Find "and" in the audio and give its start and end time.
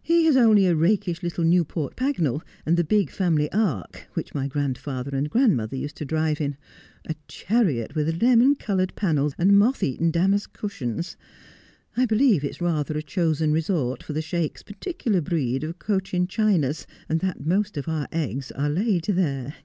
2.64-2.76, 5.16-5.28, 9.36-9.58, 17.08-17.18